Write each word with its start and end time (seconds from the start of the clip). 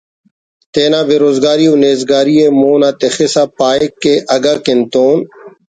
تینا 0.73 1.01
بے 1.07 1.15
روز 1.23 1.37
گاری 1.45 1.65
و 1.71 1.75
نیز 1.81 1.99
گاریءِ 2.09 2.47
مون 2.59 2.81
آ 2.87 2.89
تخسا 2.99 3.43
پاہک 3.57 3.91
کہ 4.01 4.13
اگہ 4.35 4.55
کن 4.63 4.79
تون 4.91 5.17